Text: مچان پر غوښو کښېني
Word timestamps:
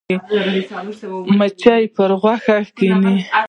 مچان 1.37 1.81
پر 1.95 2.11
غوښو 2.21 2.55
کښېني 2.75 3.15